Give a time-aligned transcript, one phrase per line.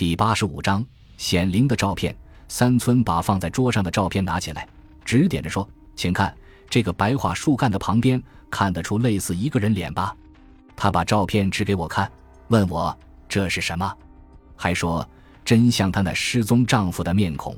[0.00, 0.82] 第八十五章
[1.18, 2.16] 显灵的照片。
[2.48, 4.66] 三村把放在桌上的照片拿起来，
[5.04, 6.34] 指点着说：“请看
[6.70, 8.18] 这个白桦树干的旁边，
[8.48, 10.16] 看得出类似一个人脸吧？”
[10.74, 12.10] 他把照片指给我看，
[12.48, 13.94] 问我这是什么，
[14.56, 15.06] 还说
[15.44, 17.54] 真像她那失踪丈夫的面孔。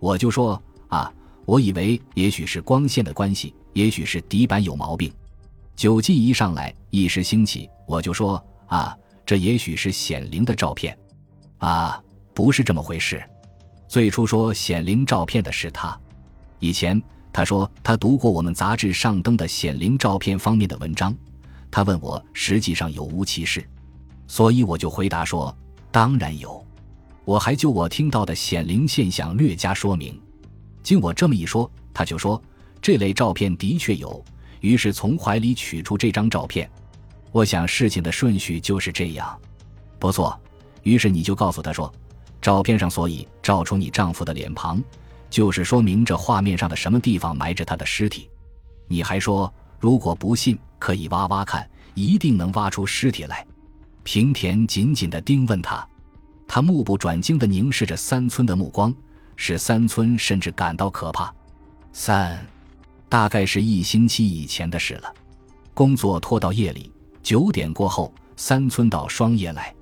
[0.00, 0.58] 我就说
[0.88, 1.12] ：“啊，
[1.44, 5.12] 我以为也许是光线的关系，也许是底板有毛病。”
[5.76, 8.96] 酒劲一上来，一时兴起，我就说：“啊，
[9.26, 10.98] 这也许是显灵的照片。”
[11.58, 12.02] 啊，
[12.34, 13.22] 不是这么回事。
[13.88, 15.98] 最初说显灵照片的是他。
[16.58, 17.00] 以前
[17.32, 21.14] 他说他读过我们杂志上登的显灵照片方面的文章。
[21.70, 23.66] 他问我实际上有无其事，
[24.26, 25.56] 所以我就回答说
[25.90, 26.64] 当然有。
[27.24, 30.20] 我还就我听到的显灵现象略加说明。
[30.82, 32.40] 经我这么一说，他就说
[32.80, 34.24] 这类照片的确有。
[34.60, 36.70] 于是从怀里取出这张照片。
[37.32, 39.38] 我想事情的顺序就是这样。
[39.98, 40.38] 不错。
[40.86, 41.92] 于是你就告诉他说。
[42.40, 44.80] 照片上所以照出你丈夫的脸庞，
[45.28, 48.30] 就是说明这画面上的什么地方埋着他的尸体。
[48.86, 53.44] 你还说，如果不信，可以挖挖看，一定能挖出尸体来。
[54.04, 55.84] 平田紧紧地盯问他，
[56.46, 58.94] 他目不转睛地凝视着三村的目光，
[59.34, 61.34] 使三村甚至感到可怕。
[61.92, 62.46] 三，
[63.08, 65.12] 大概是一星期以前的事了。
[65.74, 66.92] 工作拖到夜里
[67.24, 69.74] 九点过后，三村到双叶来。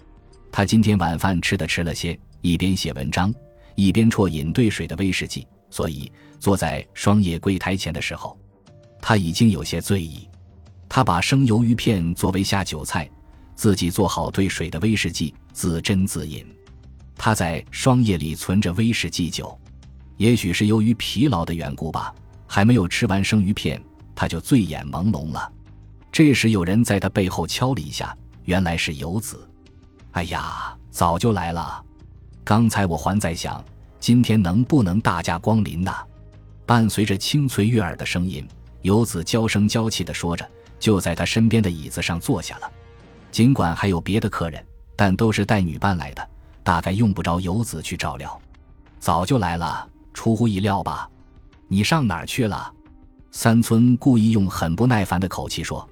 [0.56, 2.16] 他今天晚饭吃的迟了些。
[2.41, 3.34] 一边写文章，
[3.74, 8.38] 一边啜饮兑水的威士忌，所以坐在双叶柜台前的时候，
[9.00, 10.28] 他已经有些醉意。
[10.88, 13.10] 他把生鱿鱼片作为下酒菜，
[13.56, 16.47] 自己做好兑水的威士忌，自斟自饮。
[17.16, 19.58] 他在双叶里存着威士忌酒，
[20.19, 22.14] 也许是由于疲劳的缘故吧，
[22.47, 23.82] 还没有吃完生鱼片，
[24.14, 25.52] 他就醉眼朦胧了。
[26.12, 29.50] 这时有人在他背后敲了一下，原来是游子。
[30.15, 31.84] 哎呀，早就来了。
[32.45, 33.62] 刚才我还在想，
[33.98, 35.93] 今天能不能大驾光临呢？
[36.65, 38.47] 伴随着清脆悦耳的声音，
[38.83, 42.71] 游子娇声娇气地说着，就在他身边的椅子上坐下了。
[43.33, 46.28] 尽管还有别的客人，但都是带女伴来的，
[46.62, 48.41] 大概用不着游子去照料。
[49.00, 51.11] 早就来了，出乎意料吧？
[51.67, 52.72] 你上哪儿去了？
[53.33, 55.87] 三村故意用很不耐烦的口气说：“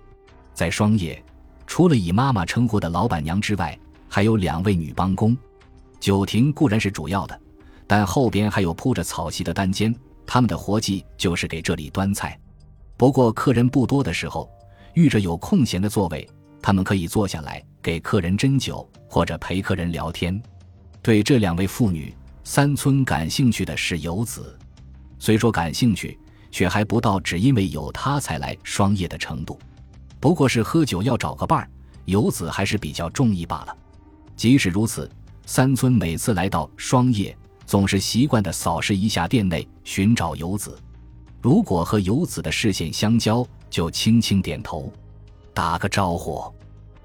[0.54, 1.20] 在双叶，
[1.66, 3.76] 除了以妈妈称呼的老板娘之外，
[4.12, 5.34] 还有两位女帮工。”
[5.98, 7.40] 酒亭固然是主要的，
[7.86, 9.94] 但后边还有铺着草席的单间，
[10.26, 12.38] 他们的活计就是给这里端菜。
[12.98, 14.50] 不过客人不多的时候，
[14.92, 16.28] 遇着有空闲的座位，
[16.60, 20.42] 他们可以坐下来给客人斟酒或者陪客人聊天。
[21.00, 22.14] 对这两位妇女，
[22.44, 24.58] 三村感兴趣的是游子，
[25.18, 26.18] 虽说感兴趣，
[26.50, 29.58] 却还不到只因为有他才来双叶的程度。
[30.20, 31.70] 不过是喝酒要找个伴儿，
[32.04, 33.76] 游子还是比较中意罢了。
[34.37, 35.10] 即使如此。
[35.44, 40.78] 三村每次来到双叶，总是习惯地扫视一下店内，寻找游子。
[41.41, 44.93] 如果和游子的视线相交，就轻轻点头，
[45.53, 46.41] 打个招呼。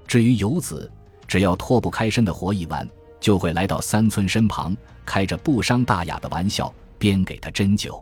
[0.05, 0.89] 至于游子，
[1.27, 2.87] 只要脱不开身的活一完，
[3.19, 8.01] 就会来到三村身旁，开着不伤大雅的玩笑，边给他斟酒。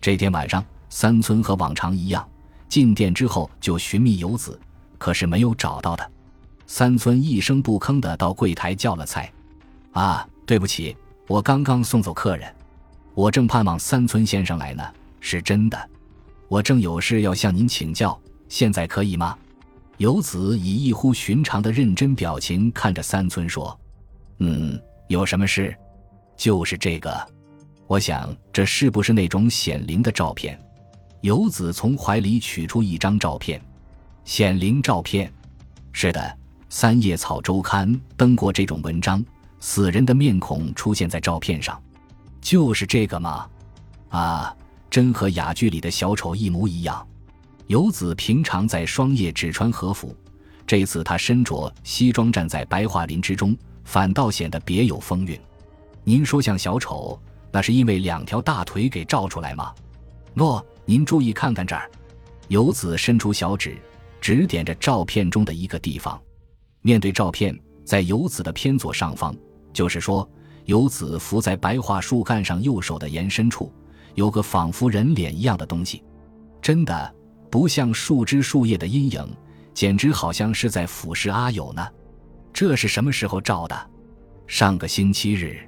[0.00, 2.26] 这天晚上，三村和往常一样，
[2.68, 4.58] 进店之后就寻觅游子，
[4.98, 6.10] 可是没有找到的。
[6.66, 9.32] 三村一声不吭地到柜台叫了菜。
[9.92, 10.96] 啊，对不起，
[11.28, 12.52] 我刚刚送走客人，
[13.14, 14.82] 我正盼望三村先生来呢。
[15.20, 15.90] 是真的，
[16.48, 19.36] 我正有事要向您请教，现在可以吗？
[19.98, 23.78] 游子以异乎寻常的认真表情看着三村说
[24.40, 25.74] ：“嗯，有什么事？
[26.36, 27.26] 就是这个，
[27.86, 30.58] 我想这是不是那种显灵的照片？”
[31.22, 33.58] 游子从怀里取出一张照片，
[34.26, 35.32] 显灵照片，
[35.92, 36.20] 是的，
[36.76, 39.24] 《三叶草周刊》登过这种文章。
[39.60, 41.80] 死人的面孔出现在照片上，
[42.40, 43.48] 就是这个吗？
[44.08, 44.52] 啊，
[44.90, 47.06] 真和哑剧里的小丑一模一样。
[47.68, 50.16] 游子平常在双叶只穿和服，
[50.66, 55.40] 这次他身着西装站在白桦林之中，反倒显得别有风韵。
[56.02, 57.16] 您说像小丑，
[57.52, 59.72] 那是因为两条大腿给照出来吗？
[60.34, 61.88] 诺，您注意看看这儿。
[62.48, 63.78] 游子伸出小指，
[64.20, 66.20] 指点着照片中的一个地方。
[66.86, 69.34] 面对照片，在游子的偏左上方。
[69.72, 70.28] 就是说，
[70.66, 73.72] 游子伏在白桦树干上，右手的延伸处
[74.14, 76.04] 有个仿佛人脸一样的东西，
[76.60, 77.14] 真的
[77.50, 79.26] 不像树枝树叶的阴影，
[79.72, 81.88] 简直好像是在俯视阿友呢。
[82.52, 83.90] 这是什么时候照的？
[84.46, 85.58] 上个星期日。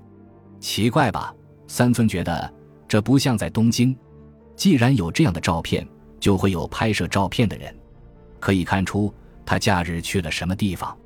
[0.61, 1.35] 奇怪吧？
[1.67, 2.55] 三村觉得
[2.87, 3.97] 这不像在东京。
[4.55, 5.89] 既然有这样的照片，
[6.21, 7.75] 就会有拍摄照片的人，
[8.39, 9.13] 可以看出
[9.47, 10.97] 他假日去了什么地方。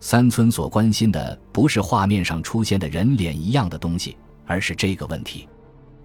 [0.00, 4.16] 三村所关心的不是画面上出现的人脸一样的东西，
[4.46, 5.46] 而是这个问题。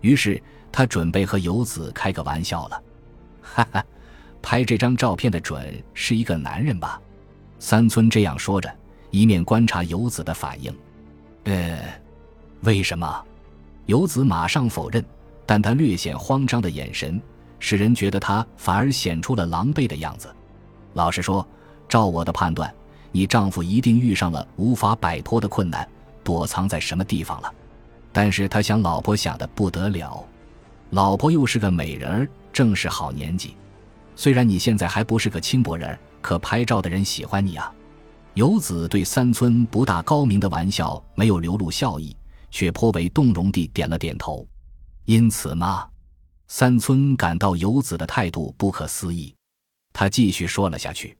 [0.02, 2.84] 于是他准备和游子开个玩笑了，
[3.42, 3.84] 哈哈，
[4.42, 7.02] 拍这张照片的准是一个男人吧？
[7.58, 8.70] 三村这样说着，
[9.12, 10.76] 一面观察游子的反应。
[11.46, 11.80] 呃，
[12.62, 13.26] 为什么？
[13.86, 15.04] 游子马上否认，
[15.46, 17.22] 但他略显慌张的眼神，
[17.60, 20.28] 使人觉得他反而显出了狼狈的样子。
[20.94, 21.48] 老实说，
[21.88, 22.72] 照我的判断，
[23.16, 25.88] 你丈夫一定遇上了无法摆脱的困难，
[26.22, 27.50] 躲藏在什么地方了。
[28.12, 30.22] 但是他想老婆想的不得了，
[30.90, 33.56] 老婆又是个美人儿，正是好年纪。
[34.18, 37.74] 虽然你现在还不是个轻薄人，可拍照的人喜欢你啊。
[38.34, 42.14] 游子对三村不大高明的玩笑没有流露笑意，
[42.52, 44.46] 却颇为动容地点了点头。
[45.06, 45.88] 因此嘛，
[46.50, 49.34] 三村感到游子的态度不可思议。
[49.94, 51.18] 他继续说了下去，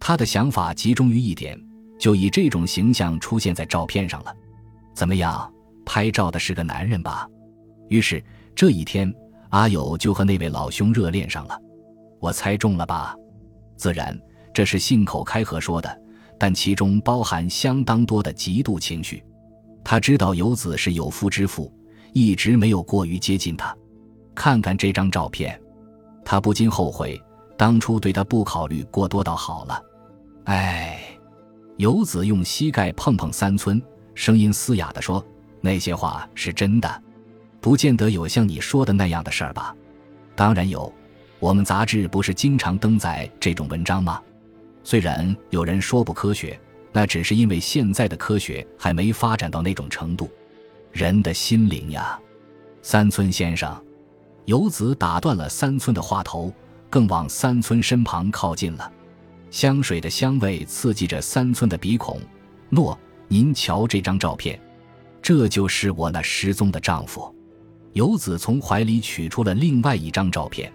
[0.00, 1.56] 他的想法集中于一点，
[1.98, 4.34] 就以这种形象出现在照片上了。
[4.94, 5.52] 怎么样？
[5.84, 7.28] 拍照的是个男人吧？
[7.88, 8.22] 于是
[8.54, 9.12] 这一天，
[9.50, 11.58] 阿友就和那位老兄热恋上了。
[12.20, 13.14] 我猜中了吧？
[13.76, 14.18] 自然，
[14.52, 16.00] 这是信口开河说的，
[16.38, 19.22] 但其中包含相当多的嫉妒情绪。
[19.82, 21.72] 他知道游子是有夫之妇，
[22.12, 23.76] 一直没有过于接近他。
[24.34, 25.60] 看看这张照片，
[26.24, 27.20] 他不禁后悔
[27.56, 29.82] 当初对他不考虑过多，倒好了。
[30.50, 30.98] 哎，
[31.76, 33.80] 游子用膝盖碰碰三村，
[34.16, 35.24] 声音嘶哑地说。
[35.60, 37.02] 那些话是真的，
[37.60, 39.72] 不见得有像你说的那样的事儿吧？
[40.34, 40.92] 当然有，
[41.38, 44.20] 我们杂志不是经常登载这种文章吗？
[44.82, 46.58] 虽然有人说不科学，
[46.90, 50.28] 那只是因为现在的科学还没发展到那种程度。
[50.90, 52.18] 人的心灵呀，
[52.82, 53.80] 三村先生，
[54.46, 56.52] 游子打断了三村的话头，
[56.88, 58.92] 更往三村身旁靠近了。
[59.50, 62.20] 香水的香味刺激着三村的鼻孔。
[62.68, 62.98] 诺，
[63.28, 64.58] 您瞧这张照片。
[65.20, 67.34] 这就是我那失踪的丈夫。
[67.92, 70.72] 游子从怀里取出了另外一张照片。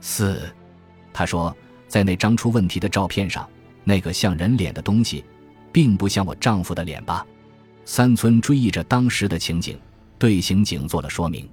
[0.00, 0.42] 四，
[1.12, 1.54] 他说，
[1.86, 3.48] 在那张出问题的照片上，
[3.84, 5.24] 那个像人脸的东西，
[5.70, 7.24] 并不像我丈夫的脸吧？
[7.84, 9.78] 三村追忆着当时的情景，
[10.18, 11.48] 对刑警做了说明。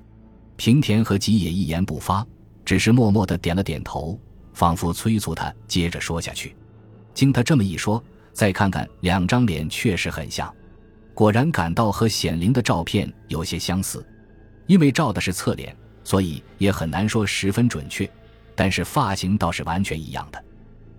[0.56, 2.26] 平田和吉野一言不发，
[2.64, 4.18] 只是默默的点了点头，
[4.54, 6.56] 仿佛催促他接着说下去。
[7.14, 10.54] 经他这么一说，再看看两张脸，确实很像。
[11.14, 14.06] 果然感到和显灵的照片有些相似，
[14.66, 18.10] 因为照的是侧脸，所以也很难说十分准确。
[18.56, 20.44] 但是发型倒是完全一样的。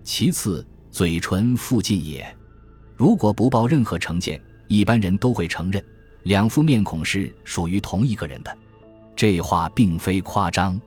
[0.03, 2.33] 其次，嘴唇附近也，
[2.95, 5.83] 如果不抱任何成见，一般人都会承认
[6.23, 8.57] 两副面孔是属于同一个人的。
[9.15, 10.79] 这话并非夸张。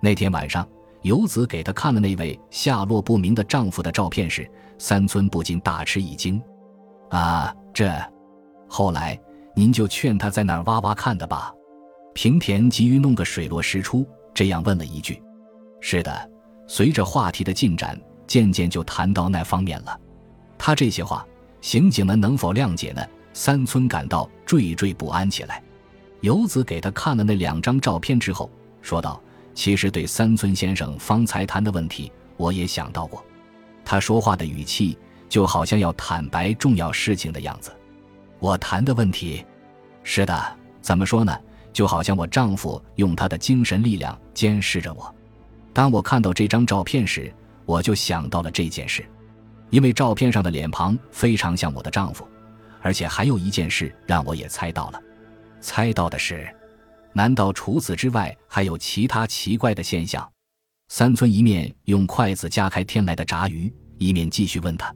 [0.00, 0.68] 那天晚上，
[1.04, 6.42] 游子给他看了那位下落不明的丈夫的照片时，三村不禁大吃一惊
[7.10, 7.92] ：“啊，这……”
[8.66, 9.18] 后来，
[9.54, 11.52] 您就劝他在那儿挖挖看的吧。
[12.14, 15.22] 平田急于弄个水落石出，这样问了一句
[15.78, 16.30] ：“是的。”
[16.66, 20.00] 随着话题的进展，渐渐就谈到那方面了。
[20.56, 21.26] 他这些话，
[21.60, 23.06] 刑警们能否谅解呢？
[23.34, 25.62] 三村感到惴惴不安起来。
[26.22, 29.20] 游子给他看了那两张照片之后，说道
[29.54, 33.24] ：“其实对三村先生方才谈的问题，我也想到过。
[33.84, 34.98] 他说话的语气，
[35.28, 37.72] 就好像要坦白重要事情的样子。”
[38.40, 39.44] 我谈的问题，
[40.02, 41.34] 是的，怎么说呢？
[41.72, 45.12] 就好像我丈夫用他的精神力量监视着我。
[45.72, 47.32] 当我看到这张照片时，
[47.64, 49.04] 我就想到了这件事，
[49.70, 52.28] 因为照片上的脸庞非常像我的丈夫，
[52.82, 55.00] 而且还有一件事让我也猜到了。
[55.60, 56.48] 猜到的是，
[57.14, 60.28] 难道除此之外还有其他奇怪的现象？
[60.88, 64.94] 三村一面用筷子夹开天来的炸鱼，一面继续问他：“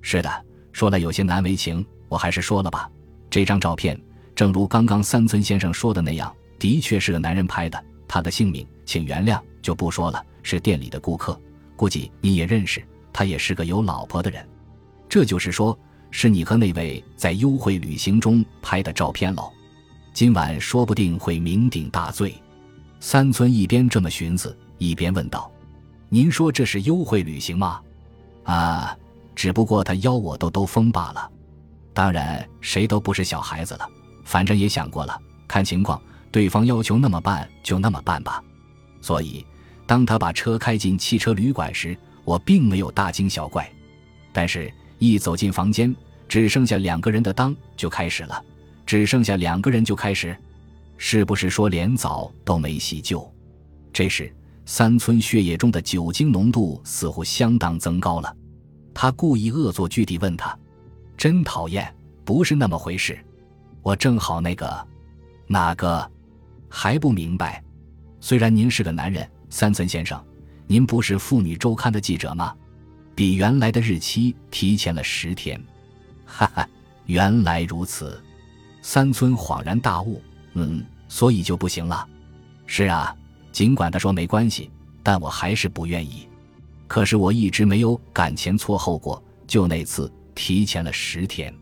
[0.00, 2.88] 是的，说来有些难为情。”我还是说了吧，
[3.28, 3.98] 这张照片，
[4.36, 7.82] 正如刚刚三村先生说的那样，的确是个男人拍的。
[8.06, 10.24] 他的姓名，请原谅，就不说了。
[10.42, 11.40] 是店里的顾客，
[11.74, 12.86] 估计你也认识。
[13.12, 14.46] 他也是个有老婆的人。
[15.08, 15.76] 这就是说，
[16.10, 19.50] 是你和那位在幽会旅行中拍的照片喽。
[20.14, 22.32] 今晚说不定会酩酊大醉。
[23.00, 25.50] 三村一边这么寻思，一边问道
[26.08, 27.80] ：“您说这是幽会旅行吗？”
[28.44, 28.96] 啊，
[29.34, 31.28] 只不过他邀我兜兜风罢了。
[31.92, 33.88] 当然，谁都不是小孩子了。
[34.24, 38.40] 反正也想过了，看情况，对方要求那么办，就那么办吧。
[39.00, 39.44] 所以，
[39.84, 43.68] 当他把车开进汽车旅馆时，我并没有大惊小怪。
[44.32, 45.92] 但是，一走进房间，
[46.28, 48.40] 只剩下两个人的当就开始了。
[48.86, 50.36] 只剩下两个人就开始，
[50.96, 53.28] 是不是说连澡都没洗就？
[53.92, 54.34] 这时，
[54.66, 58.36] 三村血液中的酒精浓度似乎相当增高了。
[58.92, 60.56] 他故意恶作剧地问他。
[61.16, 63.16] 真讨厌，不是那么回事。
[63.82, 64.86] 我正好那个，
[65.46, 66.10] 哪个
[66.68, 67.62] 还不明白？
[68.20, 70.22] 虽然您是个男人，三村先生，
[70.66, 72.54] 您不是《妇女周刊》的记者吗？
[73.14, 75.62] 比原来的日期提前了十天。
[76.26, 76.68] 哈哈，
[77.06, 78.20] 原来如此。
[78.86, 80.20] 三村恍然大悟，
[80.52, 82.06] 嗯，所以就不行了。
[82.66, 83.16] 是啊，
[83.50, 84.70] 尽管他说没关系，
[85.02, 86.28] 但我还是不愿意。
[86.86, 91.52] 可是我一直没有赶前错后过，就那次提前了十天，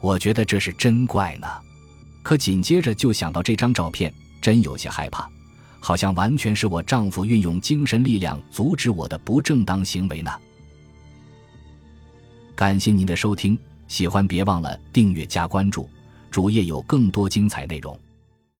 [0.00, 1.46] 我觉得这是真怪呢。
[2.24, 5.30] 可紧接着就想到这张照片，真有些害怕，
[5.78, 10.32] 好像完全是我丈夫运用精神力量阻止我的不正当行为呢。
[12.56, 13.56] 感谢您的收听，
[13.86, 15.88] 喜欢别忘了订阅加关注。
[16.30, 17.98] 主页有更多精彩内容。